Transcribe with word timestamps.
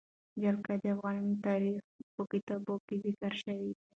جلګه 0.41 0.73
د 0.83 0.85
افغان 0.95 1.17
تاریخ 1.45 1.81
په 2.15 2.21
کتابونو 2.31 2.83
کې 2.85 2.95
ذکر 3.03 3.31
شوی 3.41 3.59
دي. 3.75 3.83